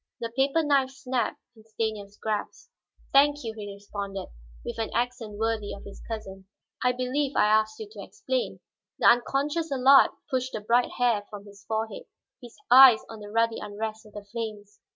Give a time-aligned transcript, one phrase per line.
[0.19, 2.71] The paper knife snapped in Stanief's grasp.
[3.13, 4.29] "Thank you," he responded,
[4.65, 6.47] with an accent worthy of his cousin.
[6.83, 8.61] "I believe I asked you to explain."
[8.97, 12.05] The unconscious Allard pushed the bright hair from his forehead,
[12.41, 14.79] his eyes on the ruddy unrest of the flames.